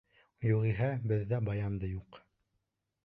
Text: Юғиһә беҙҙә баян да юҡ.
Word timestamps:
Юғиһә 0.51 0.87
беҙҙә 1.11 1.41
баян 1.51 1.77
да 1.85 1.91
юҡ. 1.93 2.21